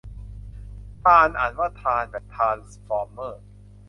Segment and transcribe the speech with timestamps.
[0.99, 3.41] ทราน อ่านว่าทราน แบบทรานสฟอร์มเมอร์